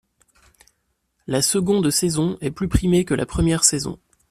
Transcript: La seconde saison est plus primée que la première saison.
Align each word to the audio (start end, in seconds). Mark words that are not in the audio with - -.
La 1.27 1.43
seconde 1.43 1.91
saison 1.91 2.35
est 2.41 2.49
plus 2.49 2.67
primée 2.67 3.05
que 3.05 3.13
la 3.13 3.27
première 3.27 3.63
saison. 3.63 3.99